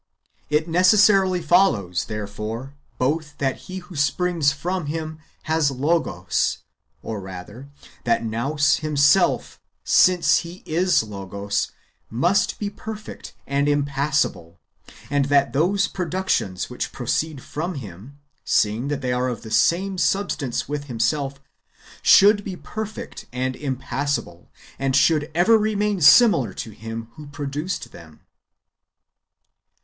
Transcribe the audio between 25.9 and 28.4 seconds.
similar to him who produced them.